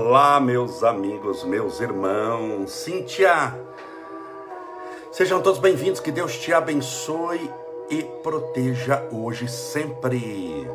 [0.00, 3.52] Olá, meus amigos, meus irmãos, Cíntia,
[5.10, 7.50] sejam todos bem-vindos, que Deus te abençoe
[7.90, 10.70] e proteja hoje sempre.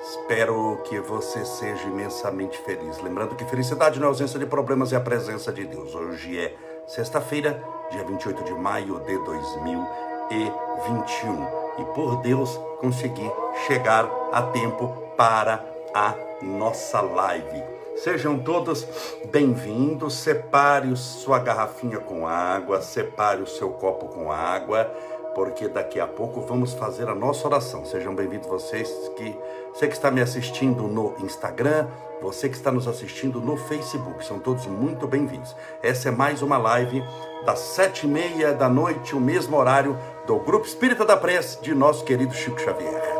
[0.00, 3.02] Espero que você seja imensamente feliz.
[3.02, 5.92] Lembrando que felicidade não é ausência de problemas, é a presença de Deus.
[5.92, 6.54] Hoje é
[6.86, 7.60] sexta-feira,
[7.90, 11.48] dia 28 de maio de 2021.
[11.80, 13.28] E por Deus consegui
[13.66, 17.75] chegar a tempo para a nossa live.
[17.96, 18.86] Sejam todos
[19.32, 20.14] bem-vindos.
[20.14, 24.84] Separe sua garrafinha com água, separe o seu copo com água,
[25.34, 27.86] porque daqui a pouco vamos fazer a nossa oração.
[27.86, 29.34] Sejam bem-vindos vocês que
[29.72, 31.88] você que está me assistindo no Instagram,
[32.20, 35.56] você que está nos assistindo no Facebook, são todos muito bem-vindos.
[35.82, 37.02] Essa é mais uma live
[37.46, 41.74] das sete e meia da noite, o mesmo horário do Grupo Espírita da Prece de
[41.74, 43.15] nosso querido Chico Xavier.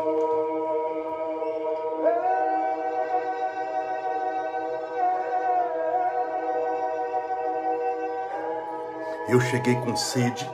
[9.27, 10.49] Eu cheguei com sede.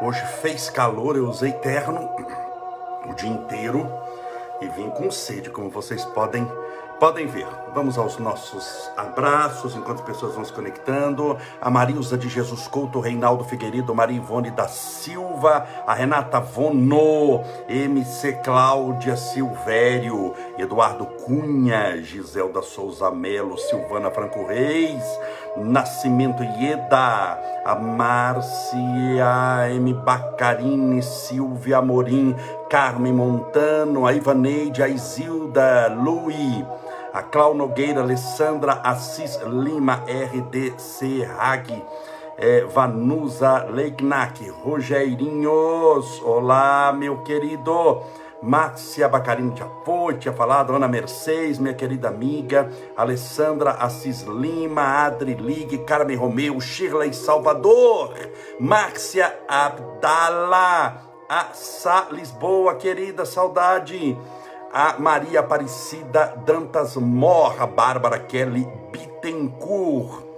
[0.00, 2.10] Hoje fez calor, eu usei terno
[3.10, 3.90] o dia inteiro
[4.60, 6.48] e vim com sede, como vocês podem
[7.04, 7.46] podem ver.
[7.74, 11.36] Vamos aos nossos abraços enquanto as pessoas vão se conectando.
[11.60, 18.40] A Marilza de Jesus Couto, Reinaldo Figueiredo, Maria Ivone da Silva, a Renata Vono, MC
[18.42, 25.04] Cláudia Silvério, Eduardo Cunha, Giselda Souza Melo, Silvana Franco Reis,
[25.58, 29.92] Nascimento Ieda, a Márcia M.
[29.92, 32.34] Bacarini, Silvia Amorim,
[32.70, 36.64] Carmen Montano, a Ivaneide, a Isilda, Lui,
[37.14, 41.80] a Clau Nogueira, Alessandra Assis Lima, RDC Hag,
[42.36, 48.02] é, Vanusa Leignac, Rogerinhos, olá meu querido,
[48.42, 55.34] Márcia Bacarini já foi, tinha falado, Ana Mercedes, minha querida amiga, Alessandra Assis Lima, Adri
[55.34, 58.12] Ligue, Carmen Romeu, Shirley Salvador,
[58.58, 64.18] Márcia Abdala, a Sá Lisboa, querida, saudade,
[64.76, 70.33] a Maria Aparecida Dantas Morra, Bárbara Kelly Bittencourt,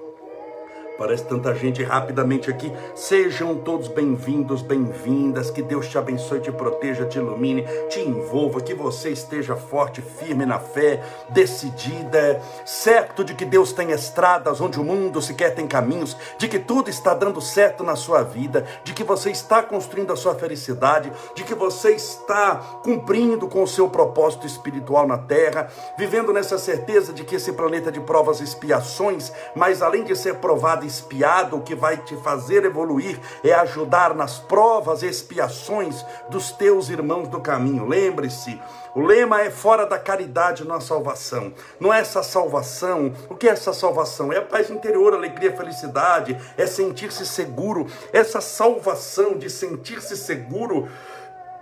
[0.98, 2.72] Parece tanta gente rapidamente aqui.
[2.94, 5.50] Sejam todos bem-vindos, bem-vindas.
[5.50, 8.62] Que Deus te abençoe, te proteja, te ilumine, te envolva.
[8.62, 14.80] Que você esteja forte, firme na fé, decidida, certo de que Deus tem estradas onde
[14.80, 18.94] o mundo sequer tem caminhos, de que tudo está dando certo na sua vida, de
[18.94, 23.88] que você está construindo a sua felicidade, de que você está cumprindo com o seu
[23.90, 25.68] propósito espiritual na terra,
[25.98, 30.36] vivendo nessa certeza de que esse planeta de provas e expiações, mas além de ser
[30.36, 36.50] provado espiado, o que vai te fazer evoluir é ajudar nas provas e expiações dos
[36.52, 37.86] teus irmãos do caminho.
[37.86, 38.60] Lembre-se,
[38.94, 41.52] o lema é fora da caridade não há salvação.
[41.78, 43.12] Não é essa salvação.
[43.28, 44.32] O que é essa salvação?
[44.32, 47.86] É a paz interior, alegria, felicidade, é sentir-se seguro.
[48.10, 50.88] Essa salvação de sentir-se seguro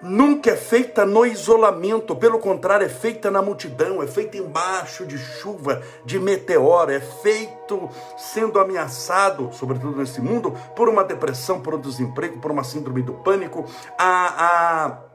[0.05, 5.17] nunca é feita no isolamento, pelo contrário, é feita na multidão, é feita embaixo de
[5.17, 11.81] chuva, de meteoro, é feito sendo ameaçado, sobretudo nesse mundo, por uma depressão, por um
[11.81, 13.65] desemprego, por uma síndrome do pânico.
[13.99, 15.14] A, a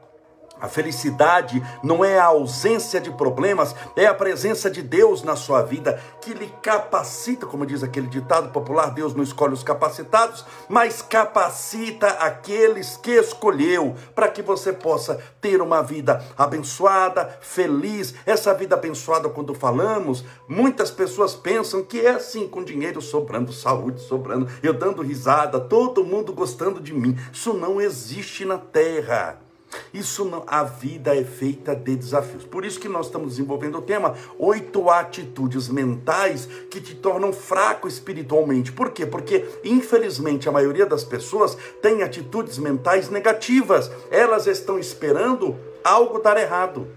[0.60, 5.62] a felicidade não é a ausência de problemas, é a presença de Deus na sua
[5.62, 11.02] vida que lhe capacita, como diz aquele ditado popular: Deus não escolhe os capacitados, mas
[11.02, 18.14] capacita aqueles que escolheu para que você possa ter uma vida abençoada, feliz.
[18.26, 24.00] Essa vida abençoada, quando falamos, muitas pessoas pensam que é assim, com dinheiro sobrando, saúde
[24.00, 27.16] sobrando, eu dando risada, todo mundo gostando de mim.
[27.32, 29.49] Isso não existe na terra.
[29.92, 32.44] Isso não, a vida é feita de desafios.
[32.44, 37.86] Por isso que nós estamos desenvolvendo o tema oito atitudes mentais que te tornam fraco
[37.86, 38.72] espiritualmente.
[38.72, 39.06] Por quê?
[39.06, 43.90] Porque infelizmente a maioria das pessoas tem atitudes mentais negativas.
[44.10, 46.88] Elas estão esperando algo dar errado.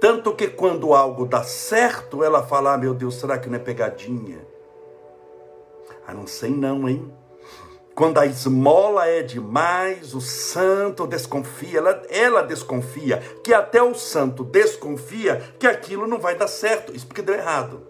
[0.00, 3.60] Tanto que quando algo dá certo, ela fala: ah, meu Deus, será que não é
[3.60, 4.44] pegadinha?
[6.04, 7.12] Ah, não sei não, hein?
[7.94, 14.42] Quando a esmola é demais, o santo desconfia, ela, ela desconfia, que até o santo
[14.42, 17.82] desconfia que aquilo não vai dar certo, isso porque deu errado.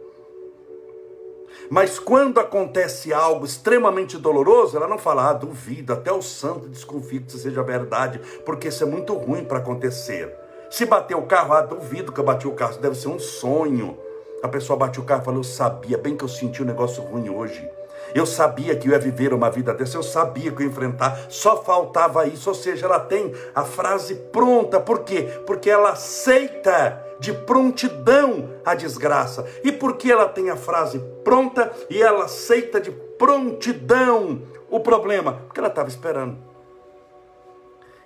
[1.70, 7.20] Mas quando acontece algo extremamente doloroso, ela não fala, ah, duvido, até o santo desconfia
[7.20, 10.34] que isso seja verdade, porque isso é muito ruim para acontecer.
[10.68, 13.18] Se bater o carro, ah, duvido que eu bati o carro, isso deve ser um
[13.18, 13.96] sonho.
[14.42, 17.02] A pessoa bate o carro e fala, eu sabia, bem que eu senti um negócio
[17.04, 17.66] ruim hoje.
[18.14, 21.26] Eu sabia que eu ia viver uma vida dessa, eu sabia que eu ia enfrentar,
[21.28, 22.48] só faltava isso.
[22.48, 25.42] Ou seja, ela tem a frase pronta, por quê?
[25.46, 29.46] Porque ela aceita de prontidão à desgraça.
[29.62, 35.34] E por que ela tem a frase pronta e ela aceita de prontidão o problema?
[35.46, 36.36] Porque ela estava esperando.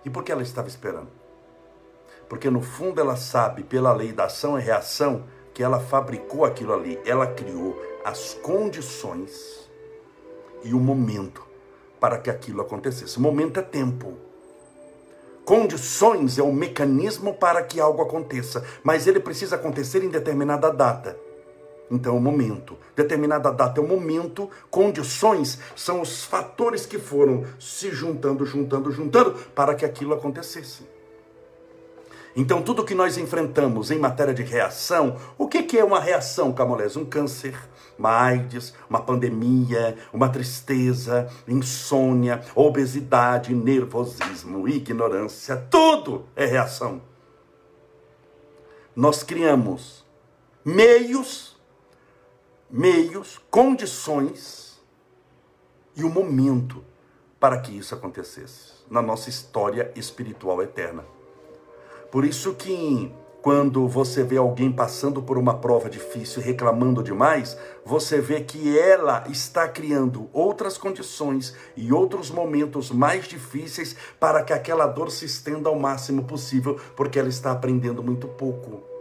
[0.05, 1.09] E por que ela estava esperando?
[2.29, 5.25] Porque no fundo ela sabe, pela lei da ação e reação,
[5.55, 9.66] que ela fabricou aquilo ali, ela criou as condições
[10.64, 11.43] e o momento
[12.00, 13.19] para que aquilo acontecesse.
[13.19, 14.14] O momento é tempo.
[15.44, 21.17] Condições é o mecanismo para que algo aconteça, mas ele precisa acontecer em determinada data.
[21.91, 22.76] Então, é o momento.
[22.97, 29.32] Determinada data é o momento, condições são os fatores que foram se juntando, juntando, juntando
[29.55, 30.96] para que aquilo acontecesse.
[32.38, 36.53] Então, tudo que nós enfrentamos em matéria de reação, o que, que é uma reação,
[36.53, 36.94] Camolés?
[36.94, 37.59] Um câncer,
[37.99, 47.00] uma AIDS, uma pandemia, uma tristeza, insônia, obesidade, nervosismo, ignorância, tudo é reação.
[48.94, 50.05] Nós criamos
[50.62, 51.56] meios,
[52.71, 54.79] meios, condições
[55.94, 56.85] e o momento
[57.41, 61.16] para que isso acontecesse na nossa história espiritual eterna.
[62.11, 63.12] Por isso que
[63.47, 68.76] quando você vê alguém passando por uma prova difícil e reclamando demais, você vê que
[68.76, 75.26] ela está criando outras condições e outros momentos mais difíceis para que aquela dor se
[75.26, 78.96] estenda ao máximo possível, porque ela está aprendendo muito pouco.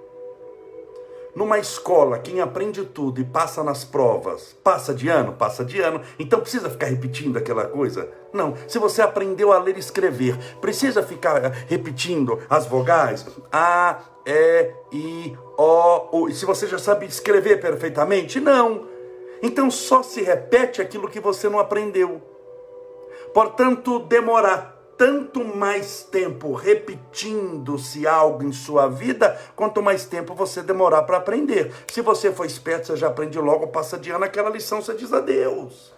[1.35, 5.99] Numa escola, quem aprende tudo e passa nas provas, passa de ano, passa de ano,
[6.17, 8.09] então precisa ficar repetindo aquela coisa?
[8.31, 8.53] Não.
[8.69, 13.25] Se você aprendeu a ler e escrever, precisa ficar eh, repetindo as vogais?
[13.51, 16.31] A, E, I, O, U.
[16.31, 18.39] Se você já sabe escrever perfeitamente?
[18.39, 18.87] Não.
[19.41, 22.21] Então só se repete aquilo que você não aprendeu.
[23.33, 31.03] Portanto, demorar tanto mais tempo repetindo-se algo em sua vida, quanto mais tempo você demorar
[31.03, 31.73] para aprender.
[31.91, 35.11] Se você for esperto, você já aprende logo, passa de ano aquela lição, você diz
[35.11, 35.93] adeus.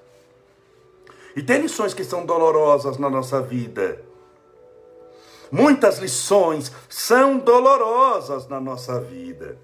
[1.35, 4.01] E tem lições que são dolorosas na nossa vida.
[5.51, 9.57] Muitas lições são dolorosas na nossa vida.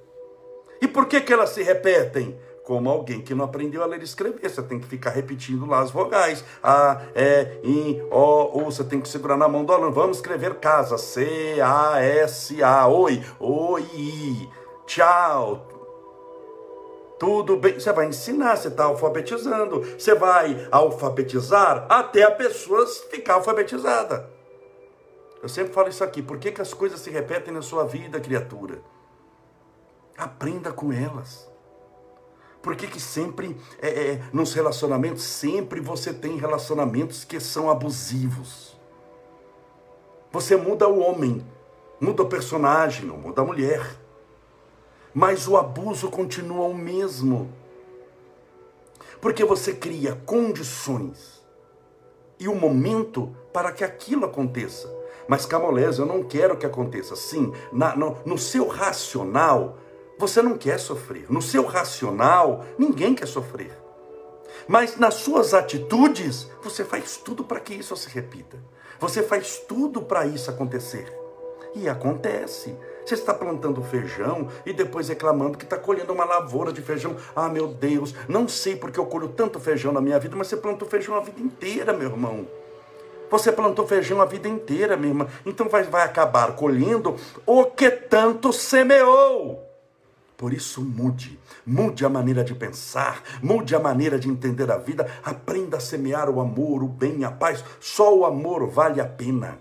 [0.81, 2.37] E por que, que elas se repetem?
[2.63, 4.49] Como alguém que não aprendeu a ler e escrever.
[4.49, 6.43] Você tem que ficar repetindo lá as vogais.
[6.63, 8.65] A, E, I, O, U.
[8.65, 9.91] Você tem que segurar na mão do aluno.
[9.91, 10.97] Vamos escrever casa.
[10.97, 12.87] C, A, S, A.
[12.87, 14.49] Oi, oi.
[14.85, 15.67] Tchau.
[17.19, 17.79] Tudo bem.
[17.79, 19.81] Você vai ensinar, você está alfabetizando.
[19.81, 24.29] Você vai alfabetizar até a pessoa ficar alfabetizada.
[25.41, 26.21] Eu sempre falo isso aqui.
[26.21, 28.81] Por que, que as coisas se repetem na sua vida, criatura?
[30.17, 31.52] Aprenda com elas.
[32.63, 38.77] Por que, que sempre, é, é, nos relacionamentos, sempre você tem relacionamentos que são abusivos?
[40.31, 41.45] Você muda o homem,
[41.99, 43.85] muda o personagem, muda a mulher.
[45.13, 47.51] Mas o abuso continua o mesmo.
[49.19, 51.43] Porque você cria condições
[52.39, 54.89] e o momento para que aquilo aconteça.
[55.27, 57.13] Mas Camolés, eu não quero que aconteça.
[57.17, 59.77] Sim, na, no, no seu racional,
[60.27, 61.25] você não quer sofrer.
[61.29, 63.77] No seu racional, ninguém quer sofrer.
[64.67, 68.57] Mas nas suas atitudes, você faz tudo para que isso se repita.
[69.01, 71.13] Você faz tudo para isso acontecer.
[71.75, 72.73] E acontece.
[73.05, 77.17] Você está plantando feijão e depois reclamando que está colhendo uma lavoura de feijão.
[77.35, 80.55] Ah, meu Deus, não sei porque eu colho tanto feijão na minha vida, mas você
[80.55, 82.47] plantou feijão a vida inteira, meu irmão.
[83.29, 85.27] Você plantou feijão a vida inteira, minha irmã.
[85.45, 89.62] Então vai, vai acabar colhendo o que tanto semeou.
[90.43, 91.39] Por isso, mude.
[91.65, 95.09] Mude a maneira de pensar, mude a maneira de entender a vida.
[95.23, 97.63] Aprenda a semear o amor, o bem, a paz.
[97.79, 99.57] Só o amor vale a pena.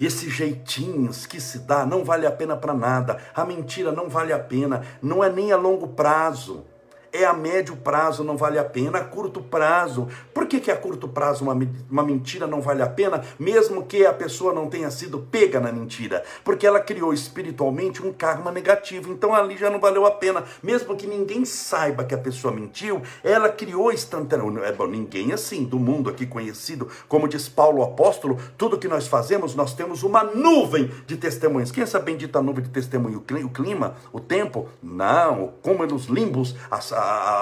[0.00, 3.16] Esses jeitinhos que se dá não vale a pena para nada.
[3.32, 4.84] A mentira não vale a pena.
[5.00, 6.64] Não é nem a longo prazo
[7.14, 10.08] é a médio prazo não vale a pena, a curto prazo.
[10.34, 11.56] Por que, que a curto prazo uma,
[11.88, 15.70] uma mentira não vale a pena, mesmo que a pessoa não tenha sido pega na
[15.70, 16.24] mentira?
[16.42, 20.42] Porque ela criou espiritualmente um karma negativo, então ali já não valeu a pena.
[20.60, 24.34] Mesmo que ninguém saiba que a pessoa mentiu, ela criou instantaneamente.
[24.66, 29.06] É bom, ninguém assim, do mundo aqui conhecido, como diz Paulo apóstolo, tudo que nós
[29.06, 31.70] fazemos, nós temos uma nuvem de testemunhos.
[31.70, 33.18] Quem é essa bendita nuvem de testemunho?
[33.18, 33.94] O clima?
[34.12, 34.68] O tempo?
[34.82, 36.92] Não, como nos limbos, as,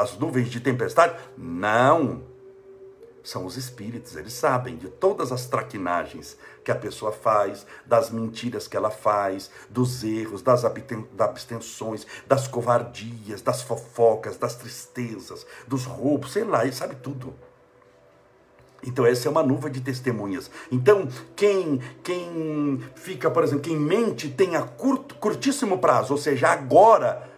[0.00, 1.16] as nuvens de tempestade?
[1.36, 2.22] Não.
[3.22, 8.66] São os espíritos, eles sabem de todas as traquinagens que a pessoa faz, das mentiras
[8.66, 16.32] que ela faz, dos erros, das abstenções, das covardias, das fofocas, das tristezas, dos roubos,
[16.32, 17.32] sei lá, ele sabe tudo.
[18.84, 20.50] Então essa é uma nuvem de testemunhas.
[20.70, 26.48] Então quem quem fica, por exemplo, quem mente tem a curto, curtíssimo prazo, ou seja,
[26.48, 27.30] agora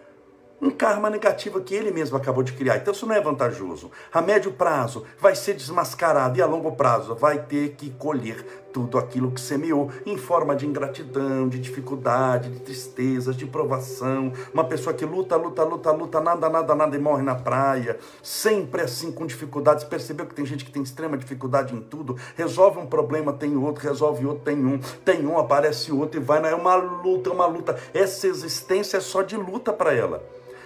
[0.61, 2.77] um karma negativo que ele mesmo acabou de criar.
[2.77, 3.91] Então isso não é vantajoso.
[4.11, 8.97] A médio prazo vai ser desmascarado e a longo prazo vai ter que colher tudo
[8.97, 14.33] aquilo que semeou em forma de ingratidão, de dificuldade, de tristezas, de provação.
[14.53, 18.81] Uma pessoa que luta, luta, luta, luta, nada, nada, nada e morre na praia, sempre
[18.81, 19.85] assim com dificuldades.
[19.85, 23.81] Percebeu que tem gente que tem extrema dificuldade em tudo, resolve um problema, tem outro,
[23.81, 27.45] resolve outro, tem um, tem um, aparece outro e vai, é uma luta, é uma
[27.45, 27.77] luta.
[27.93, 30.21] Essa existência é só de luta para ela.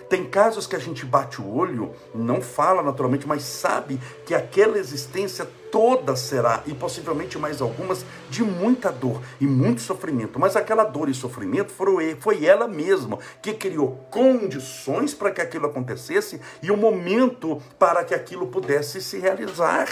[0.09, 4.79] Tem casos que a gente bate o olho, não fala naturalmente, mas sabe que aquela
[4.79, 10.39] existência toda será, e possivelmente mais algumas, de muita dor e muito sofrimento.
[10.39, 15.67] Mas aquela dor e sofrimento foi, foi ela mesma que criou condições para que aquilo
[15.67, 19.87] acontecesse e o um momento para que aquilo pudesse se realizar.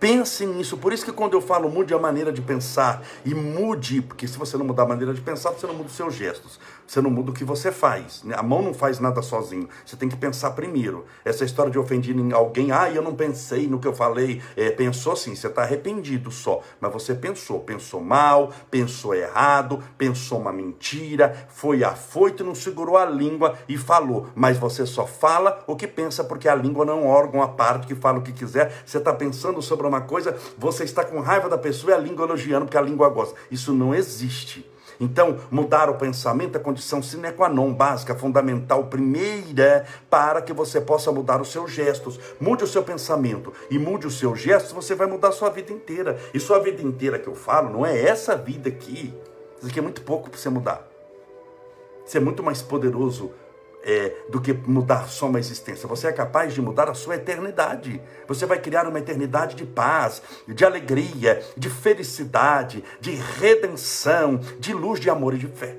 [0.00, 0.78] Pense nisso.
[0.78, 4.38] Por isso que quando eu falo mude a maneira de pensar e mude, porque se
[4.38, 6.58] você não mudar a maneira de pensar, você não muda os seus gestos.
[6.90, 8.24] Você não muda o que você faz.
[8.24, 8.34] Né?
[8.36, 9.68] A mão não faz nada sozinho.
[9.86, 11.04] Você tem que pensar primeiro.
[11.24, 14.42] Essa história de ofender alguém, ah, eu não pensei no que eu falei.
[14.56, 16.60] É, pensou sim, você está arrependido só.
[16.80, 17.60] Mas você pensou.
[17.60, 24.26] Pensou mal, pensou errado, pensou uma mentira, foi afoito, não segurou a língua e falou.
[24.34, 27.46] Mas você só fala o que pensa, porque a língua não é um órgão à
[27.46, 28.82] parte que fala o que quiser.
[28.84, 32.26] Você está pensando sobre uma coisa, você está com raiva da pessoa e a língua
[32.26, 33.36] elogiando porque a língua gosta.
[33.48, 34.68] Isso não existe.
[35.00, 40.78] Então, mudar o pensamento é condição sine qua non, básica, fundamental, primeira, para que você
[40.78, 42.20] possa mudar os seus gestos.
[42.38, 45.72] Mude o seu pensamento e mude os seus gestos, você vai mudar a sua vida
[45.72, 46.18] inteira.
[46.34, 49.14] E sua vida inteira que eu falo, não é essa vida aqui.
[49.58, 50.86] Isso aqui é muito pouco para você mudar.
[52.04, 53.30] Você é muito mais poderoso
[53.82, 55.88] é, do que mudar só uma existência.
[55.88, 58.00] Você é capaz de mudar a sua eternidade.
[58.28, 65.00] Você vai criar uma eternidade de paz, de alegria, de felicidade, de redenção, de luz,
[65.00, 65.76] de amor e de fé.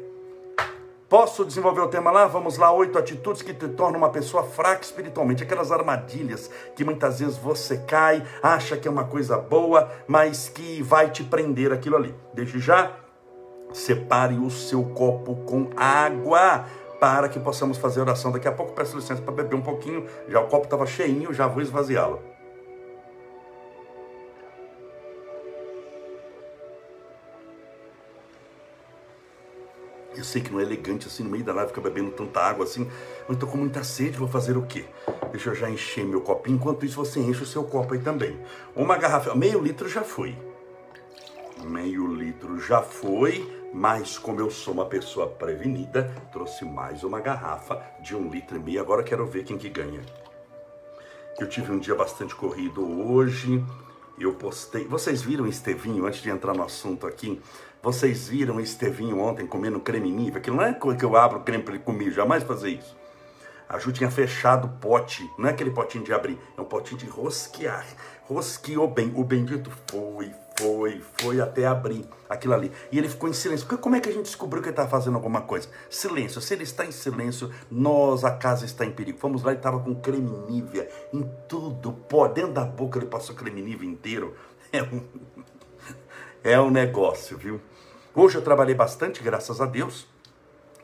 [1.12, 2.25] Posso desenvolver o tema lá?
[2.25, 5.43] Vamos lá, oito atitudes que te tornam uma pessoa fraca espiritualmente.
[5.43, 10.81] Aquelas armadilhas que muitas vezes você cai, acha que é uma coisa boa, mas que
[10.81, 12.15] vai te prender aquilo ali.
[12.34, 12.93] Desde já,
[13.74, 16.65] separe o seu copo com água
[17.01, 18.31] para que possamos fazer oração.
[18.31, 20.05] Daqui a pouco peço licença para beber um pouquinho.
[20.29, 22.22] Já o copo estava cheinho, já vou esvaziá-lo.
[30.15, 32.65] Eu sei que não é elegante assim no meio da live ficar bebendo tanta água
[32.65, 32.88] assim,
[33.27, 34.86] mas estou com muita sede, vou fazer o quê?
[35.31, 38.39] Deixa eu já encher meu copinho, enquanto isso você enche o seu copo aí também.
[38.75, 40.38] Uma garrafa, meio litro já foi.
[41.63, 43.60] Meio litro já foi.
[43.73, 48.59] Mas como eu sou uma pessoa prevenida, trouxe mais uma garrafa de um litro e
[48.59, 48.81] meio.
[48.81, 50.01] Agora quero ver quem que ganha.
[51.39, 53.63] Eu tive um dia bastante corrido hoje.
[54.19, 54.85] Eu postei.
[54.85, 57.41] Vocês viram Estevinho, antes de entrar no assunto aqui?
[57.81, 60.39] Vocês viram Estevinho ontem comendo creme nível?
[60.39, 62.95] Aquilo não é que eu abro creme para ele comer, jamais fazer isso.
[63.69, 66.99] A Ju tinha fechado o pote, não é aquele potinho de abrir, é um potinho
[66.99, 67.87] de rosquear.
[68.25, 70.29] Rosqueou bem, o bendito foi,
[70.61, 72.71] foi, foi até abrir aquilo ali.
[72.91, 73.65] E ele ficou em silêncio.
[73.65, 75.67] Porque como é que a gente descobriu que ele estava fazendo alguma coisa?
[75.89, 76.39] Silêncio.
[76.39, 79.17] Se ele está em silêncio, nós, a casa está em perigo.
[79.21, 81.93] Vamos lá, ele estava com creme nívea em tudo.
[82.07, 84.35] Pô, dentro da boca ele passou creme nívea inteiro.
[84.73, 85.03] É um,
[86.45, 87.59] é um negócio, viu?
[88.15, 90.07] Hoje eu trabalhei bastante, graças a Deus.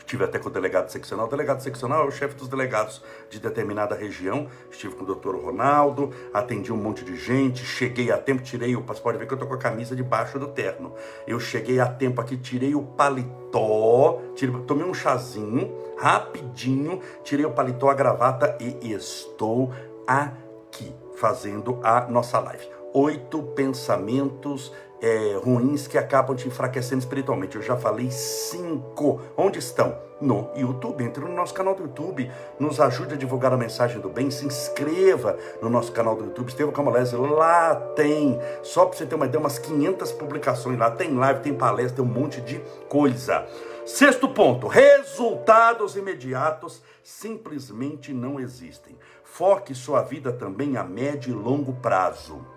[0.07, 1.25] Estive até com o delegado seccional.
[1.25, 4.47] O delegado seccional é o chefe dos delegados de determinada região.
[4.71, 8.81] Estive com o doutor Ronaldo, atendi um monte de gente, cheguei a tempo, tirei o.
[8.81, 10.93] Pode ver que eu tô com a camisa debaixo do terno.
[11.27, 17.51] Eu cheguei a tempo aqui, tirei o paletó, tirei, tomei um chazinho, rapidinho, tirei o
[17.51, 19.73] paletó, a gravata e estou
[20.07, 22.65] aqui fazendo a nossa live.
[22.93, 27.55] Oito pensamentos é, ruins que acabam te enfraquecendo espiritualmente.
[27.55, 29.21] Eu já falei cinco.
[29.35, 29.97] Onde estão?
[30.19, 31.03] No YouTube.
[31.03, 32.31] Entre no nosso canal do YouTube.
[32.59, 34.31] Nos ajude a divulgar a mensagem do bem.
[34.31, 36.49] Se inscreva no nosso canal do YouTube.
[36.49, 37.15] Estevam Camolese.
[37.15, 38.39] Lá tem.
[38.63, 40.89] Só para você ter uma ideia, umas 500 publicações lá.
[40.89, 43.47] Tem live, tem palestra, tem um monte de coisa.
[43.85, 48.97] Sexto ponto: resultados imediatos simplesmente não existem.
[49.23, 52.56] Foque sua vida também a médio e longo prazo.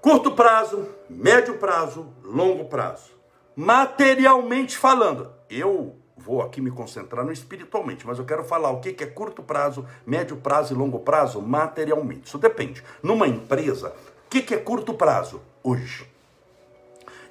[0.00, 3.10] Curto prazo, médio prazo, longo prazo.
[3.54, 9.04] Materialmente falando, eu vou aqui me concentrar no espiritualmente, mas eu quero falar o que
[9.04, 12.28] é curto prazo, médio prazo e longo prazo materialmente.
[12.28, 12.82] Isso depende.
[13.02, 15.42] Numa empresa, o que é curto prazo?
[15.62, 16.08] Hoje.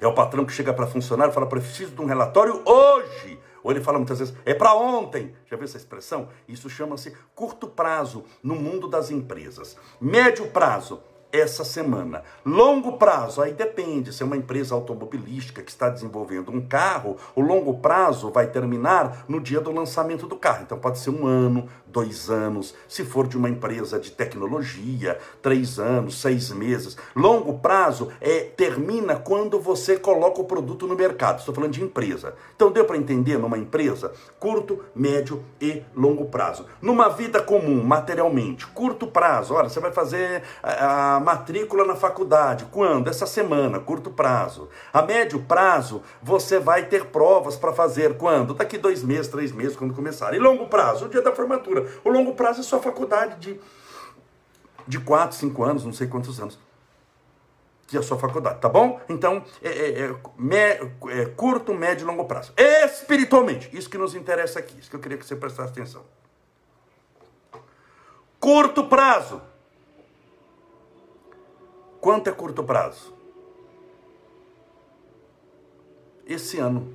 [0.00, 3.36] É o patrão que chega para funcionário e fala: preciso de um relatório hoje.
[3.64, 5.34] Ou ele fala muitas vezes, é para ontem.
[5.46, 6.28] Já viu essa expressão?
[6.48, 9.76] Isso chama-se curto prazo no mundo das empresas.
[10.00, 12.22] Médio prazo, essa semana.
[12.44, 14.12] Longo prazo, aí depende.
[14.12, 19.24] Se é uma empresa automobilística que está desenvolvendo um carro, o longo prazo vai terminar
[19.28, 20.62] no dia do lançamento do carro.
[20.62, 22.74] Então pode ser um ano, dois anos.
[22.88, 26.96] Se for de uma empresa de tecnologia, três anos, seis meses.
[27.14, 31.38] Longo prazo é termina quando você coloca o produto no mercado.
[31.38, 32.34] Estou falando de empresa.
[32.56, 34.12] Então deu para entender numa empresa?
[34.38, 36.66] Curto, médio e longo prazo.
[36.80, 39.54] Numa vida comum, materialmente, curto prazo.
[39.54, 42.64] Olha, você vai fazer a matrícula na faculdade.
[42.72, 43.08] Quando?
[43.08, 44.68] Essa semana, curto prazo.
[44.92, 48.16] A médio prazo, você vai ter provas para fazer.
[48.16, 48.54] Quando?
[48.54, 50.34] Daqui dois meses, três meses, quando começar.
[50.34, 51.86] E longo prazo, o dia da formatura.
[52.04, 53.60] O longo prazo é sua faculdade de,
[54.86, 56.58] de quatro, cinco anos, não sei quantos anos.
[57.86, 59.00] Que é a sua faculdade, tá bom?
[59.08, 62.52] Então, é, é, é, me, é curto, médio e longo prazo.
[62.56, 66.04] Espiritualmente, isso que nos interessa aqui, isso que eu queria que você prestasse atenção.
[68.38, 69.42] Curto prazo
[72.00, 73.12] Quanto é curto prazo?
[76.26, 76.94] Esse ano.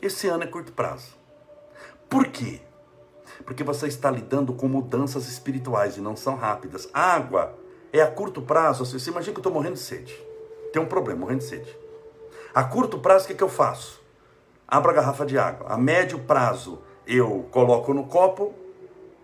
[0.00, 1.14] Esse ano é curto prazo.
[2.08, 2.60] Por quê?
[3.44, 6.88] Porque você está lidando com mudanças espirituais e não são rápidas.
[6.94, 7.54] Água
[7.92, 8.86] é a curto prazo.
[8.86, 10.14] Você imagina que eu estou morrendo de sede.
[10.72, 11.76] Tem um problema, morrendo de sede.
[12.54, 14.00] A curto prazo, o que, que eu faço?
[14.66, 15.68] Abro a garrafa de água.
[15.68, 18.54] A médio prazo, eu coloco no copo,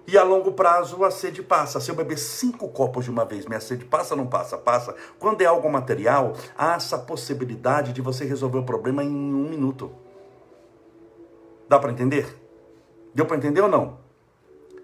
[0.07, 1.81] e a longo prazo a sede passa.
[1.81, 4.59] Se eu beber cinco copos de uma vez, minha sede passa não passa?
[4.59, 4.95] Passa.
[5.19, 9.91] Quando é algo material, há essa possibilidade de você resolver o problema em um minuto.
[11.69, 12.39] Dá para entender?
[13.15, 14.04] Deu para entender ou não?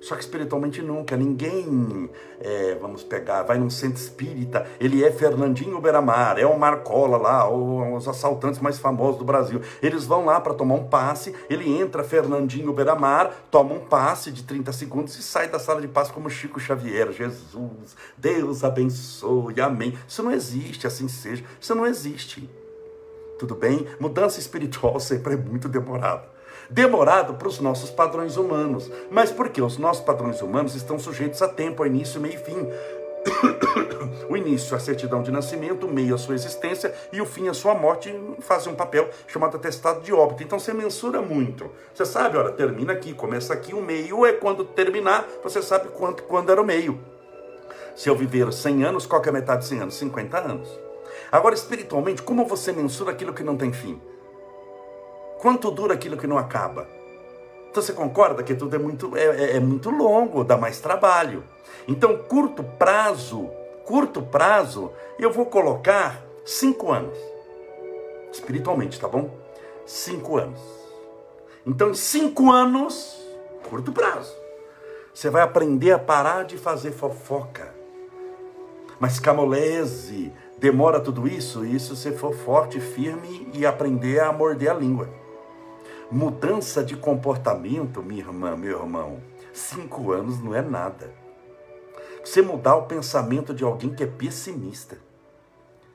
[0.00, 1.16] Só que espiritualmente nunca.
[1.16, 2.09] Ninguém,
[2.40, 7.49] é, vamos pegar, vai num centro espírita, ele é Fernandinho Beramar, é o Marcola lá,
[7.50, 9.61] os assaltantes mais famosos do Brasil.
[9.83, 14.42] Eles vão lá para tomar um passe, ele entra Fernandinho Beramar, toma um passe de
[14.42, 17.12] 30 segundos e sai da sala de passe como Chico Xavier.
[17.12, 19.98] Jesus, Deus abençoe, amém.
[20.09, 21.44] Isso não existe, assim seja.
[21.61, 22.48] Isso não existe.
[23.38, 23.87] Tudo bem?
[23.98, 26.39] Mudança espiritual sempre é muito demorada
[26.70, 28.90] demorado para os nossos padrões humanos.
[29.11, 29.61] Mas por quê?
[29.61, 32.68] Os nossos padrões humanos estão sujeitos a tempo, a início, meio e fim.
[34.30, 37.54] o início, a certidão de nascimento, o meio, a sua existência e o fim, a
[37.54, 40.42] sua morte, fazem um papel chamado atestado de óbito.
[40.42, 41.70] Então você mensura muito.
[41.94, 46.22] Você sabe, olha, termina aqui, começa aqui, o meio é quando terminar, você sabe quanto,
[46.22, 46.98] quando era o meio.
[47.94, 49.94] Se eu viver 100 anos, qual é a metade de 100 anos?
[49.96, 50.68] 50 anos.
[51.30, 54.00] Agora, espiritualmente, como você mensura aquilo que não tem fim?
[55.40, 56.87] Quanto dura aquilo que não acaba?
[57.70, 61.42] Então você concorda que tudo é muito, é, é, é muito longo, dá mais trabalho.
[61.88, 63.48] Então, curto prazo,
[63.87, 67.16] curto prazo, eu vou colocar cinco anos.
[68.31, 69.31] Espiritualmente, tá bom?
[69.87, 70.61] Cinco anos.
[71.64, 73.18] Então, em cinco anos,
[73.68, 74.37] curto prazo,
[75.14, 77.74] você vai aprender a parar de fazer fofoca.
[78.98, 81.64] Mas camolese, demora tudo isso?
[81.64, 85.19] Isso se for forte, firme e aprender a morder a língua.
[86.12, 89.20] Mudança de comportamento, minha irmã, meu irmão,
[89.53, 91.14] cinco anos não é nada.
[92.25, 94.99] Você mudar o pensamento de alguém que é pessimista.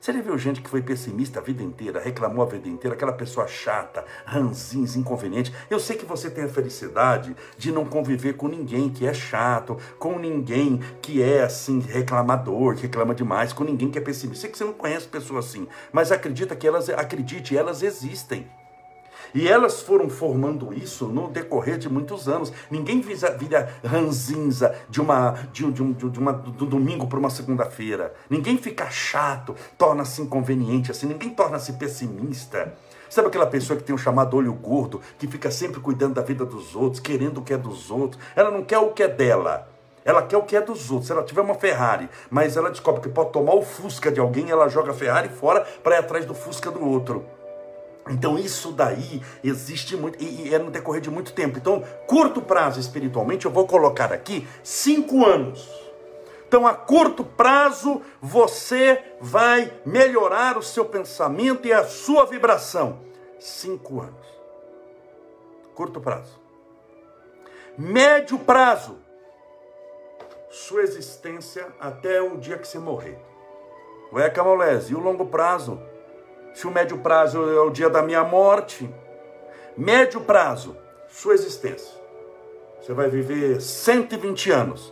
[0.00, 3.12] Você já viu gente que foi pessimista a vida inteira, reclamou a vida inteira, aquela
[3.12, 5.52] pessoa chata, ranzins, inconveniente.
[5.68, 9.76] Eu sei que você tem a felicidade de não conviver com ninguém que é chato,
[9.98, 14.40] com ninguém que é assim, reclamador, que reclama demais, com ninguém que é pessimista.
[14.40, 18.48] Sei que você não conhece pessoas assim, mas acredita que elas, acredite, elas existem.
[19.34, 22.52] E elas foram formando isso no decorrer de muitos anos.
[22.70, 28.14] Ninguém vira ranzinza de uma de, de, de, de uma, do domingo para uma segunda-feira.
[28.28, 31.06] Ninguém fica chato, torna-se inconveniente assim.
[31.06, 32.74] Ninguém torna-se pessimista.
[33.08, 36.22] Sabe aquela pessoa que tem o um chamado olho gordo, que fica sempre cuidando da
[36.22, 38.20] vida dos outros, querendo o que é dos outros?
[38.34, 39.68] Ela não quer o que é dela.
[40.04, 41.08] Ela quer o que é dos outros.
[41.08, 44.50] Se ela tiver uma Ferrari, mas ela descobre que pode tomar o Fusca de alguém,
[44.50, 47.24] ela joga a Ferrari fora para ir atrás do Fusca do outro.
[48.08, 51.58] Então isso daí existe muito e, é no decorrer de muito tempo.
[51.58, 55.68] Então, curto prazo espiritualmente, eu vou colocar aqui cinco anos.
[56.46, 63.00] Então, a curto prazo, você vai melhorar o seu pensamento e a sua vibração.
[63.40, 64.26] Cinco anos.
[65.74, 66.40] Curto prazo.
[67.76, 68.96] Médio prazo.
[70.48, 73.18] Sua existência até o dia que você morrer.
[74.12, 75.82] Ué, Camolese, e o longo prazo?
[76.56, 78.88] Se o médio prazo é o dia da minha morte.
[79.76, 80.74] Médio prazo,
[81.06, 81.94] sua existência.
[82.80, 84.90] Você vai viver 120 anos.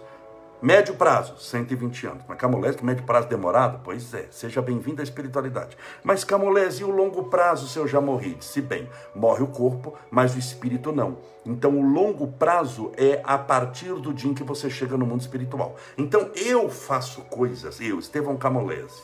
[0.60, 2.24] Médio prazo, 120 anos.
[2.28, 3.80] Mas Camolese, que médio prazo demorado?
[3.82, 5.74] Pois é, seja bem-vindo à espiritualidade.
[6.02, 8.34] Mas Camolese, e o longo prazo se eu já morri?
[8.34, 11.16] Disse bem, morre o corpo, mas o espírito não.
[11.46, 15.22] Então o longo prazo é a partir do dia em que você chega no mundo
[15.22, 15.76] espiritual.
[15.96, 19.02] Então eu faço coisas, eu, Estevão Camolese,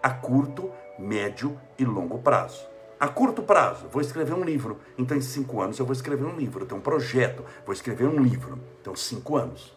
[0.00, 2.66] a curto, médio e longo prazo.
[2.98, 4.78] A curto prazo, vou escrever um livro.
[4.96, 6.62] Então, em cinco anos, eu vou escrever um livro.
[6.62, 8.60] Eu tenho um projeto, vou escrever um livro.
[8.80, 9.76] Então, cinco anos.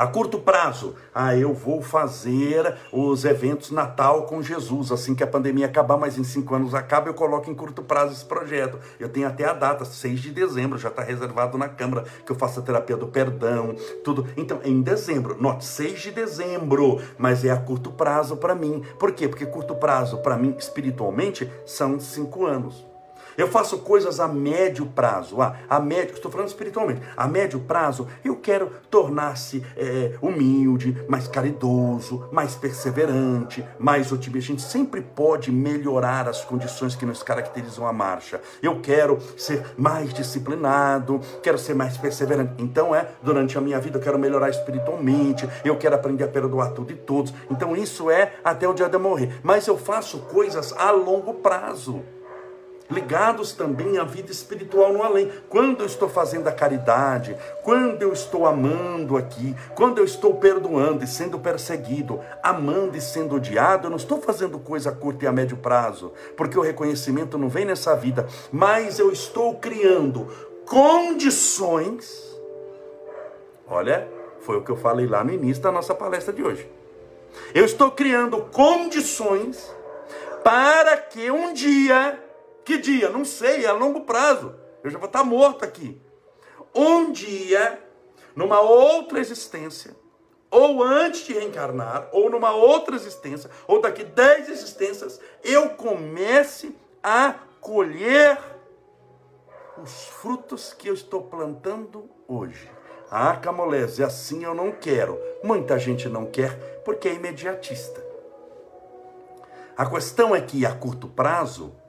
[0.00, 5.26] A curto prazo, ah, eu vou fazer os eventos Natal com Jesus, assim que a
[5.26, 8.78] pandemia acabar, mas em cinco anos acaba, eu coloco em curto prazo esse projeto.
[8.98, 12.36] Eu tenho até a data, 6 de dezembro, já está reservado na Câmara, que eu
[12.36, 14.26] faço a terapia do perdão, tudo.
[14.38, 18.82] Então, em dezembro, note, 6 de dezembro, mas é a curto prazo para mim.
[18.98, 19.28] Por quê?
[19.28, 22.89] Porque curto prazo, para mim, espiritualmente, são cinco anos.
[23.40, 28.06] Eu faço coisas a médio prazo, a, a médio, estou falando espiritualmente, a médio prazo
[28.22, 34.52] eu quero tornar-se é, humilde, mais caridoso, mais perseverante, mais otimista.
[34.52, 38.42] A gente sempre pode melhorar as condições que nos caracterizam a marcha.
[38.62, 42.62] Eu quero ser mais disciplinado, quero ser mais perseverante.
[42.62, 46.72] Então é, durante a minha vida eu quero melhorar espiritualmente, eu quero aprender a perdoar
[46.72, 47.32] tudo e todos.
[47.50, 49.40] Então isso é até o dia de eu morrer.
[49.42, 52.04] Mas eu faço coisas a longo prazo
[52.90, 55.30] ligados também à vida espiritual no além.
[55.48, 61.04] Quando eu estou fazendo a caridade, quando eu estou amando aqui, quando eu estou perdoando
[61.04, 65.26] e sendo perseguido, amando e sendo odiado, eu não estou fazendo coisa a curto e
[65.26, 70.26] a médio prazo, porque o reconhecimento não vem nessa vida, mas eu estou criando
[70.66, 72.28] condições.
[73.68, 74.08] Olha,
[74.40, 76.68] foi o que eu falei lá no início da nossa palestra de hoje.
[77.54, 79.72] Eu estou criando condições
[80.42, 82.18] para que um dia
[82.70, 83.08] que dia?
[83.08, 84.54] Não sei, é a longo prazo.
[84.84, 86.00] Eu já vou estar morto aqui.
[86.72, 87.82] Um dia,
[88.36, 89.96] numa outra existência,
[90.48, 97.34] ou antes de reencarnar, ou numa outra existência, ou daqui dez existências, eu comece a
[97.60, 98.38] colher
[99.82, 102.70] os frutos que eu estou plantando hoje.
[103.10, 105.20] Ah, Camolese, assim eu não quero.
[105.42, 108.00] Muita gente não quer porque é imediatista.
[109.76, 111.79] A questão é que a curto prazo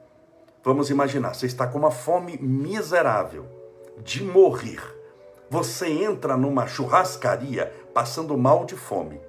[0.64, 3.46] Vamos imaginar, você está com uma fome miserável
[3.98, 4.80] de morrer.
[5.50, 9.20] Você entra numa churrascaria passando mal de fome.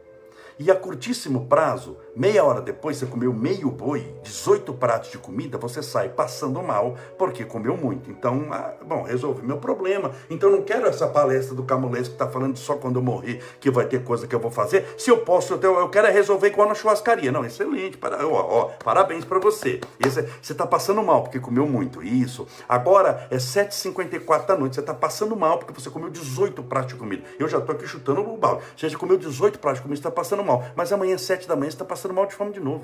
[0.60, 5.58] E a curtíssimo prazo, meia hora depois você comeu meio boi, 18 pratos de comida,
[5.58, 8.10] você sai passando mal porque comeu muito.
[8.12, 10.12] Então, ah, bom, resolvi meu problema.
[10.30, 13.72] Então não quero essa palestra do Camulês que está falando só quando eu morrer que
[13.72, 14.86] vai ter coisa que eu vou fazer.
[14.98, 17.32] Se eu posso, eu, eu quero é resolver igual na churrascaria.
[17.32, 19.80] Não, excelente, para, ó, ó, parabéns para você.
[20.00, 22.48] Esse, você está passando mal porque comeu muito, isso.
[22.68, 27.00] Agora é 7h54 da noite, você está passando mal porque você comeu 18 pratos de
[27.00, 27.24] comida.
[27.40, 28.64] Eu já estou aqui chutando o balde.
[28.76, 30.64] Você já comeu 18 pratos de comida, está passando mal.
[30.76, 32.84] Mas amanhã, sete da manhã, você está passando mal de fome de novo.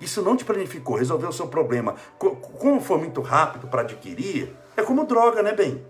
[0.00, 1.94] Isso não te planificou, resolveu o seu problema.
[2.18, 5.84] Como foi muito rápido para adquirir, é como droga, né, bem?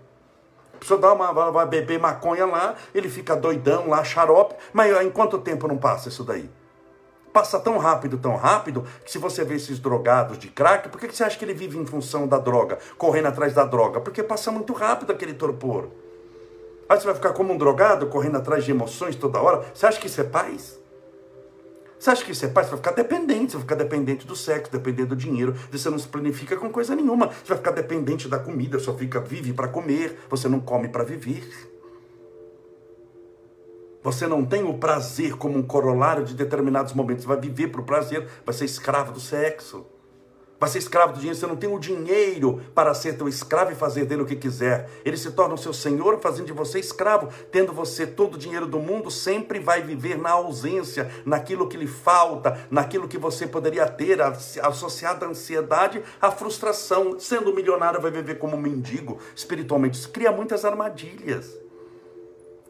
[0.91, 5.39] A dá uma, vai beber maconha lá, ele fica doidão lá, xarope, mas em quanto
[5.39, 6.49] tempo não passa isso daí?
[7.31, 11.07] Passa tão rápido, tão rápido, que se você vê esses drogados de crack, por que
[11.07, 14.01] você acha que ele vive em função da droga, correndo atrás da droga?
[14.01, 15.87] Porque passa muito rápido aquele torpor.
[16.87, 19.65] Aí você vai ficar como um drogado, correndo atrás de emoções toda hora.
[19.73, 20.82] Você acha que isso é paz?
[22.03, 22.67] Você acha que isso é paz?
[22.67, 25.55] Você vai ficar dependente, você vai ficar dependente do sexo, dependente do dinheiro.
[25.71, 27.27] Você não se planifica com coisa nenhuma.
[27.27, 31.05] Você vai ficar dependente da comida, só fica vive para comer, você não come para
[31.05, 31.49] viver.
[34.03, 37.23] Você não tem o prazer como um corolário de determinados momentos.
[37.23, 39.85] Você vai viver para o prazer, vai ser escravo do sexo
[40.63, 43.75] vai ser escravo do dinheiro, você não tem o dinheiro para ser teu escravo e
[43.75, 44.89] fazer dele o que quiser.
[45.03, 48.65] Ele se torna o seu senhor, fazendo de você escravo, tendo você todo o dinheiro
[48.65, 53.85] do mundo, sempre vai viver na ausência, naquilo que lhe falta, naquilo que você poderia
[53.89, 57.19] ter, associado à ansiedade, à frustração.
[57.19, 59.97] Sendo milionário, vai viver como mendigo espiritualmente.
[59.97, 61.59] Isso cria muitas armadilhas.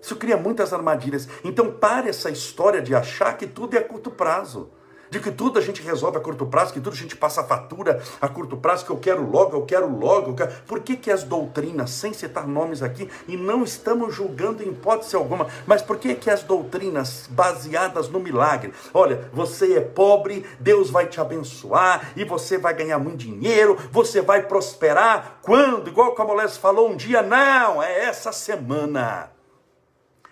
[0.01, 1.29] Isso cria muitas armadilhas.
[1.43, 4.71] Então pare essa história de achar que tudo é a curto prazo
[5.13, 7.43] de que tudo a gente resolve a curto prazo, que tudo a gente passa a
[7.43, 10.31] fatura a curto prazo, que eu quero logo, eu quero logo.
[10.31, 10.51] Eu quero...
[10.65, 15.15] Por que, que as doutrinas, sem citar nomes aqui, e não estamos julgando em hipótese
[15.15, 18.73] alguma, mas por que, que as doutrinas baseadas no milagre?
[18.91, 24.19] Olha, você é pobre, Deus vai te abençoar e você vai ganhar muito dinheiro, você
[24.19, 25.37] vai prosperar.
[25.43, 25.89] Quando?
[25.89, 29.31] Igual o Camolés falou um dia, não, é essa semana.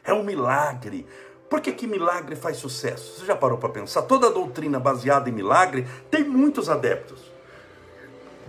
[0.03, 1.05] É um milagre.
[1.51, 3.19] Por que, que milagre faz sucesso?
[3.19, 4.03] Você já parou para pensar?
[4.03, 7.29] Toda doutrina baseada em milagre tem muitos adeptos.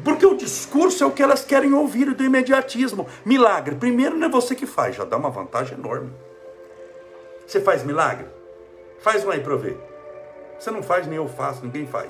[0.04, 3.08] Porque o discurso é o que elas querem ouvir do imediatismo.
[3.24, 6.12] Milagre, primeiro não é você que faz, já dá uma vantagem enorme.
[7.44, 8.28] Você faz milagre?
[9.00, 9.80] Faz um aí para ver.
[10.56, 12.08] Você não faz, nem eu faço, ninguém faz.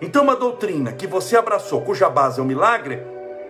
[0.00, 3.00] Então, uma doutrina que você abraçou, cuja base é o milagre,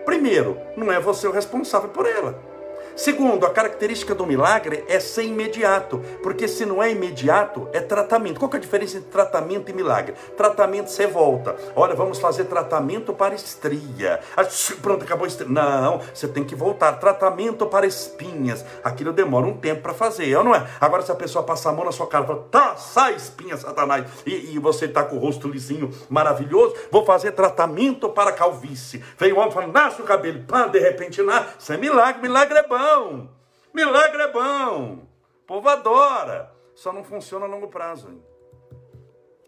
[0.05, 2.52] primeiro, não é você o responsável por ela.
[2.95, 8.39] Segundo, a característica do milagre é ser imediato, porque se não é imediato, é tratamento.
[8.39, 10.13] Qual que é a diferença entre tratamento e milagre?
[10.37, 11.55] Tratamento você volta.
[11.75, 14.19] Olha, vamos fazer tratamento para estria.
[14.37, 14.45] Ah,
[14.81, 15.49] pronto, acabou a estria.
[15.49, 16.93] Não, você tem que voltar.
[16.93, 18.63] Tratamento para espinhas.
[18.83, 20.67] Aquilo demora um tempo para fazer, não é?
[20.79, 23.57] Agora, se a pessoa passar a mão na sua cara e fala, tá, sai espinha,
[23.57, 29.03] Satanás, e, e você está com o rosto lisinho, maravilhoso, vou fazer tratamento para calvície.
[29.17, 31.47] Vem o homem e fala, nasce o cabelo, pá, de repente nasce.
[31.59, 33.29] Isso é milagre, milagre é bom bom.
[33.73, 35.07] Milagre é bom.
[35.43, 36.51] O povo adora.
[36.75, 38.09] Só não funciona a longo prazo.
[38.09, 38.23] Hein?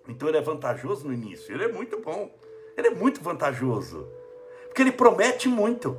[0.08, 1.54] Então ele é vantajoso no início.
[1.54, 2.32] Ele é muito bom.
[2.78, 4.08] Ele é muito vantajoso.
[4.68, 5.98] Porque ele promete muito.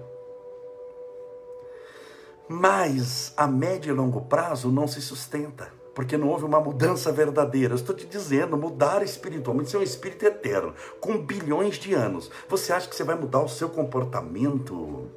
[2.48, 5.72] Mas a médio e longo prazo não se sustenta.
[5.94, 7.72] Porque não houve uma mudança verdadeira.
[7.72, 9.70] Eu estou te dizendo, mudar espiritualmente.
[9.70, 12.30] Você é um espírito eterno, com bilhões de anos.
[12.48, 15.10] Você acha que você vai mudar o seu comportamento?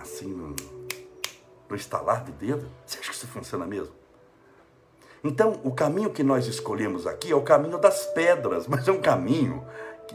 [0.00, 0.54] Assim no,
[1.68, 2.68] no estalar do dedo?
[2.84, 3.94] Você acha que isso funciona mesmo?
[5.26, 9.00] Então, o caminho que nós escolhemos aqui é o caminho das pedras, mas é um
[9.00, 9.64] caminho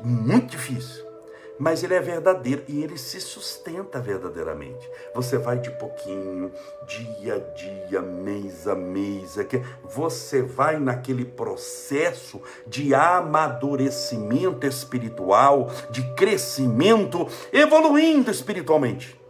[0.04, 1.12] muito difícil.
[1.60, 4.90] Mas ele é verdadeiro e ele se sustenta verdadeiramente.
[5.14, 6.52] Você vai de pouquinho,
[6.88, 9.36] dia a dia, mês a mês,
[9.84, 19.21] você vai naquele processo de amadurecimento espiritual, de crescimento, evoluindo espiritualmente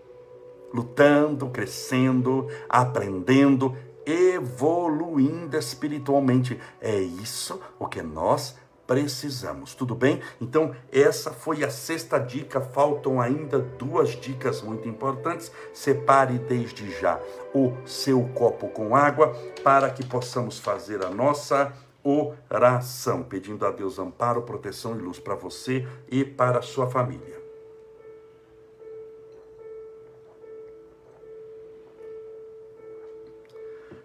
[0.74, 6.60] lutando, crescendo, aprendendo, evoluindo espiritualmente.
[6.80, 8.56] É isso o que nós
[8.92, 9.74] precisamos.
[9.74, 10.20] Tudo bem?
[10.40, 12.60] Então, essa foi a sexta dica.
[12.60, 15.52] Faltam ainda duas dicas muito importantes.
[15.74, 17.20] Separe desde já
[17.54, 21.72] o seu copo com água para que possamos fazer a nossa
[22.04, 27.41] oração, pedindo a Deus amparo, proteção e luz para você e para a sua família.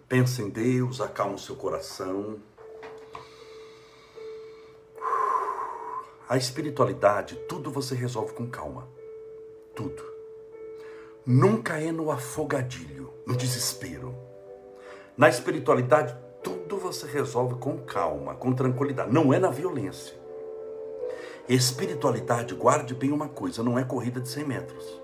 [0.09, 2.37] Pensa em Deus, acalma o seu coração.
[6.29, 8.87] A espiritualidade, tudo você resolve com calma.
[9.75, 10.01] Tudo.
[11.25, 14.15] Nunca é no afogadilho, no desespero.
[15.17, 19.11] Na espiritualidade, tudo você resolve com calma, com tranquilidade.
[19.11, 20.15] Não é na violência.
[21.49, 25.01] Espiritualidade, guarde bem uma coisa: não é corrida de 100 metros.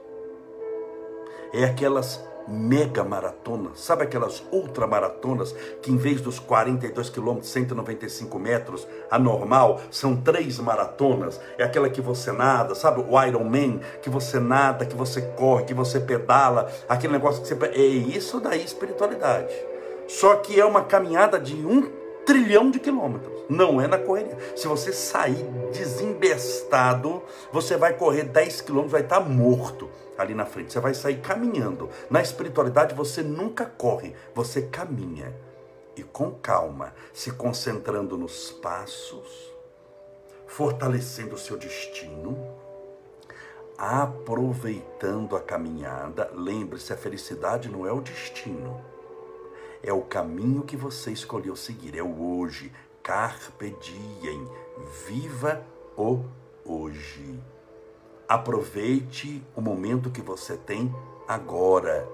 [1.53, 8.87] É aquelas mega maratona, sabe aquelas ultramaratonas que em vez dos 42 quilômetros, 195 metros,
[9.09, 13.03] a normal, são três maratonas, é aquela que você nada, sabe?
[13.07, 17.47] O Iron Man, que você nada, que você corre, que você pedala, aquele negócio que
[17.47, 17.65] você...
[17.73, 19.53] É isso daí espiritualidade.
[20.07, 23.43] Só que é uma caminhada de um trilhão de quilômetros.
[23.49, 24.37] Não é na correria.
[24.55, 30.73] Se você sair desembestado, você vai correr 10 quilômetros, vai estar morto ali na frente.
[30.73, 31.89] Você vai sair caminhando.
[32.09, 35.33] Na espiritualidade você nunca corre, você caminha.
[35.95, 39.53] E com calma, se concentrando nos passos,
[40.47, 42.35] fortalecendo o seu destino,
[43.77, 46.31] aproveitando a caminhada.
[46.33, 48.92] Lembre-se, a felicidade não é o destino.
[49.85, 52.71] É o caminho que você escolheu seguir, é o hoje.
[53.03, 54.47] Carpe diem,
[55.05, 55.61] viva
[55.97, 56.21] o
[56.65, 57.37] hoje.
[58.25, 60.95] Aproveite o momento que você tem
[61.27, 62.07] agora.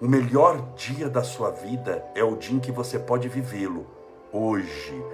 [0.00, 3.84] O melhor dia da sua vida é o dia em que você pode vivê-lo,
[4.32, 5.04] hoje.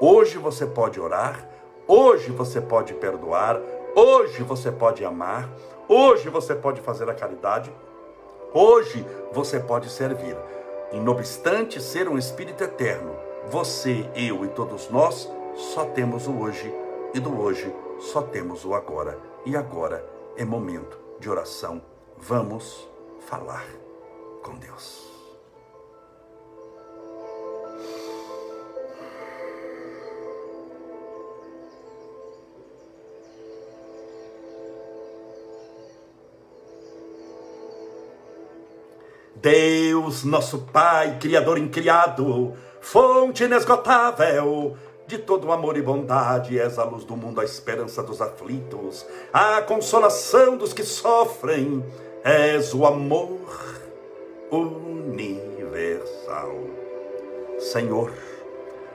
[0.00, 1.46] Hoje você pode orar,
[1.86, 3.60] hoje você pode perdoar,
[3.94, 5.50] hoje você pode amar,
[5.86, 7.70] hoje você pode fazer a caridade,
[8.54, 10.34] hoje você pode servir.
[10.92, 13.16] E não obstante ser um espírito eterno,
[13.48, 16.72] você, eu e todos nós só temos o hoje
[17.14, 20.04] e do hoje só temos o agora e agora
[20.36, 21.82] é momento de oração.
[22.16, 22.88] Vamos
[23.20, 23.66] falar
[24.42, 25.11] com Deus.
[39.42, 47.04] Deus, nosso Pai, Criador incriado, fonte inesgotável, de todo amor e bondade, és a luz
[47.04, 51.84] do mundo, a esperança dos aflitos, a consolação dos que sofrem,
[52.22, 53.40] és o amor
[54.48, 56.52] universal.
[57.58, 58.12] Senhor,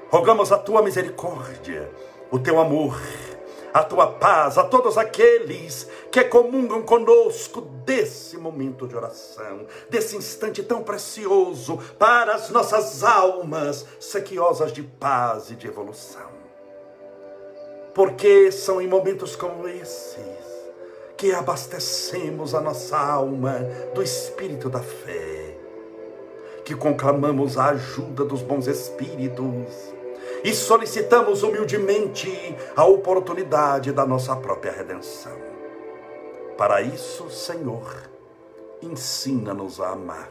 [0.09, 1.91] rogamos a tua misericórdia,
[2.31, 2.97] o teu amor,
[3.73, 10.63] a tua paz a todos aqueles que comungam conosco desse momento de oração, desse instante
[10.63, 16.37] tão precioso para as nossas almas sequiosas de paz e de evolução.
[17.93, 20.37] Porque são em momentos como esses
[21.17, 23.59] que abastecemos a nossa alma
[23.95, 25.57] do espírito da fé,
[26.63, 29.96] que conclamamos a ajuda dos bons espíritos
[30.43, 35.37] e solicitamos humildemente a oportunidade da nossa própria redenção.
[36.57, 38.09] Para isso, Senhor,
[38.81, 40.29] ensina-nos a amar,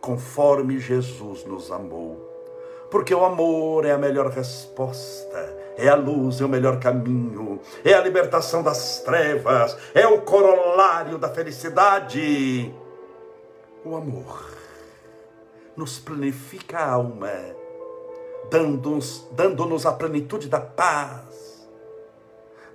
[0.00, 2.26] conforme Jesus nos amou.
[2.90, 7.92] Porque o amor é a melhor resposta, é a luz, é o melhor caminho, é
[7.92, 12.74] a libertação das trevas, é o corolário da felicidade.
[13.84, 14.50] O amor
[15.76, 17.30] nos planifica a alma
[18.50, 21.68] dando-nos dando a plenitude da paz,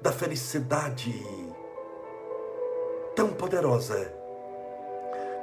[0.02, 1.14] da felicidade
[3.16, 4.12] tão poderosa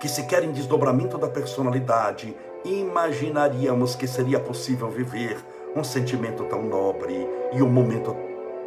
[0.01, 5.37] que se quer em desdobramento da personalidade, imaginaríamos que seria possível viver
[5.77, 8.16] um sentimento tão nobre e um momento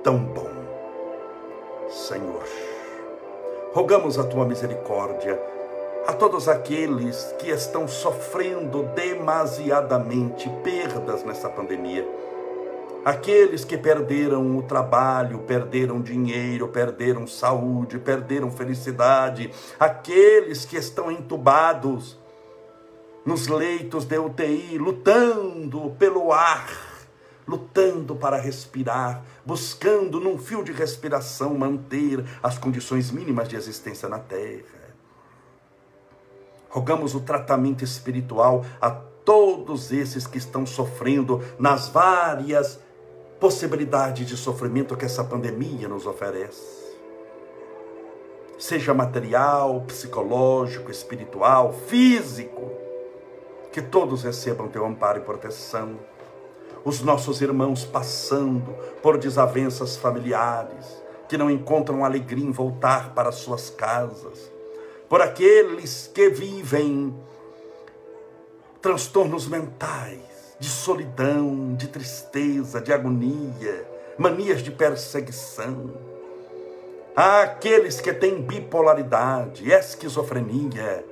[0.03, 0.49] tão bom.
[1.89, 2.43] Senhor,
[3.73, 5.39] rogamos a tua misericórdia
[6.05, 12.05] a todos aqueles que estão sofrendo demasiadamente perdas nessa pandemia.
[13.05, 19.51] Aqueles que perderam o trabalho, perderam dinheiro, perderam saúde, perderam felicidade.
[19.79, 22.17] Aqueles que estão entubados
[23.25, 26.69] nos leitos de UTI, lutando pelo ar,
[27.47, 34.19] lutando para respirar, buscando num fio de respiração manter as condições mínimas de existência na
[34.19, 34.82] Terra.
[36.73, 42.79] Rogamos o tratamento espiritual a todos esses que estão sofrendo nas várias
[43.39, 46.97] possibilidades de sofrimento que essa pandemia nos oferece.
[48.57, 52.71] Seja material, psicológico, espiritual, físico,
[53.71, 55.99] que todos recebam teu amparo e proteção.
[56.83, 63.69] Os nossos irmãos passando por desavenças familiares, que não encontram alegria em voltar para suas
[63.69, 64.52] casas
[65.09, 67.15] por aqueles que vivem
[68.81, 73.87] transtornos mentais, de solidão, de tristeza, de agonia,
[74.17, 75.93] manias de perseguição.
[77.15, 81.05] Há aqueles que têm bipolaridade, esquizofrenia,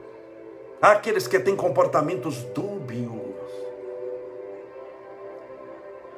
[0.82, 3.12] há aqueles que têm comportamentos dúbios,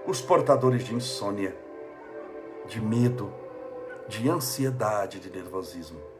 [0.07, 1.55] os portadores de insônia,
[2.67, 3.33] de medo,
[4.07, 6.13] de ansiedade, de nervosismo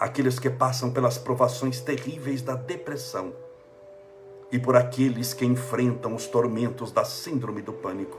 [0.00, 3.34] aqueles que passam pelas provações terríveis da depressão
[4.50, 8.16] e por aqueles que enfrentam os tormentos da síndrome do pânico.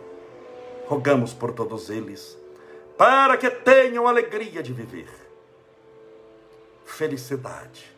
[0.88, 2.38] Rogamos por todos eles,
[2.96, 5.10] para que tenham alegria de viver,
[6.86, 7.92] felicidade,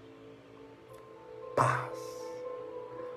[1.53, 1.91] paz,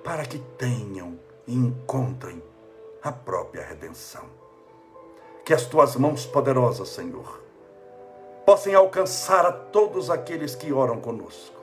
[0.03, 2.43] para que tenham e encontrem
[3.01, 4.25] a própria redenção.
[5.45, 7.46] Que as tuas mãos poderosas, Senhor,
[8.47, 11.53] possam alcançar a todos aqueles que oram conosco.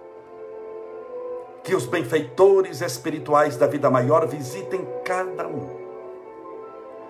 [1.62, 5.66] Que os benfeitores espirituais da vida maior visitem cada um,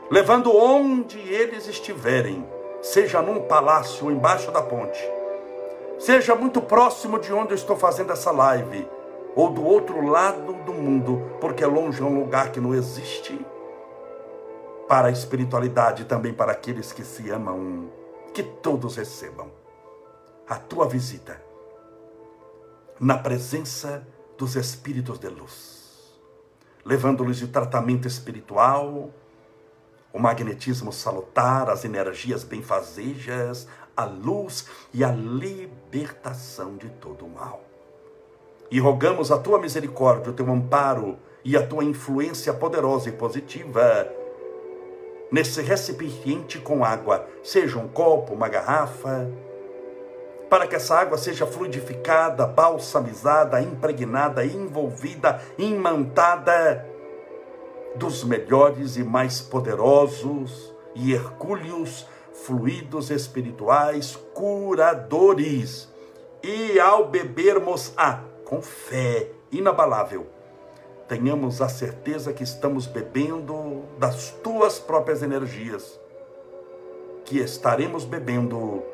[0.08, 2.48] levando onde eles estiverem,
[2.80, 5.02] seja num palácio ou embaixo da ponte,
[5.98, 8.88] seja muito próximo de onde eu estou fazendo essa live,
[9.34, 13.44] ou do outro lado do mundo, porque longe é um lugar que não existe,
[14.86, 17.90] para a espiritualidade e também para aqueles que se amam,
[18.32, 19.63] que todos recebam
[20.48, 21.40] a tua visita
[23.00, 26.12] na presença dos espíritos de luz,
[26.84, 29.10] levando-lhes o tratamento espiritual,
[30.12, 37.64] o magnetismo salutar, as energias benfazejas, a luz e a libertação de todo o mal.
[38.70, 44.08] E rogamos a tua misericórdia, o teu amparo e a tua influência poderosa e positiva
[45.30, 49.28] nesse recipiente com água, seja um copo, uma garrafa,
[50.54, 56.88] para que essa água seja fluidificada, balsamizada, impregnada, envolvida, imantada
[57.96, 65.92] dos melhores e mais poderosos e hercúleos fluidos espirituais curadores.
[66.40, 70.24] E ao bebermos a com fé inabalável,
[71.08, 75.98] tenhamos a certeza que estamos bebendo das tuas próprias energias,
[77.24, 78.93] que estaremos bebendo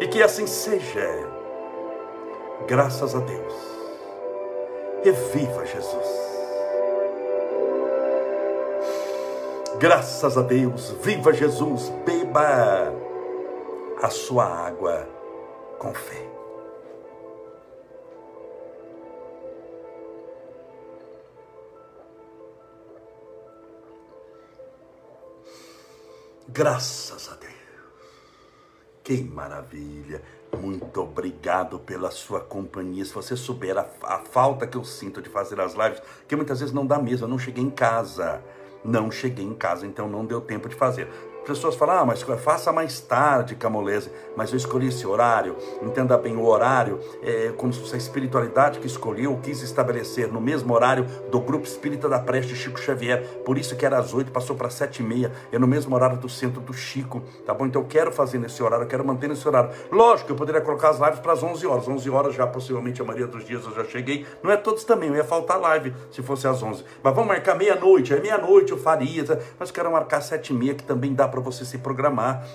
[0.00, 1.08] E que assim seja.
[2.66, 3.54] Graças a Deus.
[5.04, 6.28] E viva Jesus.
[9.78, 12.92] Graças a Deus, viva Jesus, beba
[14.02, 15.08] a sua água
[15.78, 16.28] com fé.
[26.48, 27.47] Graças a Deus.
[29.08, 30.20] Que maravilha.
[30.60, 33.02] Muito obrigado pela sua companhia.
[33.06, 36.60] Se você souber a, a, falta que eu sinto de fazer as lives, que muitas
[36.60, 38.44] vezes não dá mesmo, eu não cheguei em casa.
[38.84, 41.08] Não cheguei em casa, então não deu tempo de fazer
[41.56, 46.36] pessoas falam, ah, mas faça mais tarde, Camolese, mas eu escolhi esse horário, entenda bem,
[46.36, 51.40] o horário é como se a espiritualidade que escolheu, quis estabelecer no mesmo horário do
[51.40, 55.00] grupo espírita da Preste Chico Xavier, por isso que era às oito, passou para sete
[55.00, 57.66] e meia, é no mesmo horário do centro do Chico, tá bom?
[57.66, 59.70] Então eu quero fazer nesse horário, eu quero manter nesse horário.
[59.90, 63.04] Lógico, eu poderia colocar as lives para as onze horas, onze horas já possivelmente a
[63.04, 66.22] maioria dos dias eu já cheguei, não é todos também, eu ia faltar live se
[66.22, 69.24] fosse às onze, mas vamos marcar meia-noite, é meia-noite eu faria,
[69.58, 72.46] mas eu quero marcar sete e meia que também dá para para você se programar.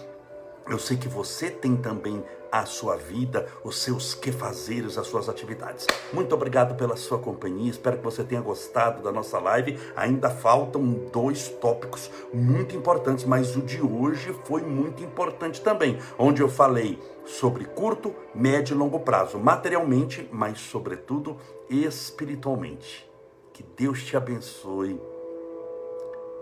[0.70, 5.88] Eu sei que você tem também a sua vida, os seus quefazeres, as suas atividades.
[6.14, 7.72] Muito obrigado pela sua companhia.
[7.72, 9.78] Espero que você tenha gostado da nossa live.
[9.96, 16.42] Ainda faltam dois tópicos muito importantes, mas o de hoje foi muito importante também, onde
[16.42, 21.38] eu falei sobre curto, médio e longo prazo, materialmente, mas sobretudo
[21.70, 23.10] espiritualmente.
[23.52, 25.02] Que Deus te abençoe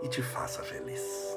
[0.02, 1.31] e te faça feliz.